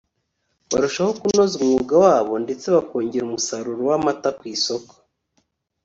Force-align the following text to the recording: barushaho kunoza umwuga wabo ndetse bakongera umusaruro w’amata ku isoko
barushaho 0.71 1.11
kunoza 1.19 1.53
umwuga 1.57 1.95
wabo 2.05 2.33
ndetse 2.43 2.65
bakongera 2.75 3.23
umusaruro 3.27 3.81
w’amata 3.89 4.29
ku 4.37 4.43
isoko 4.55 4.93